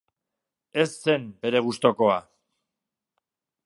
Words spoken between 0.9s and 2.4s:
zen bere gustukoa.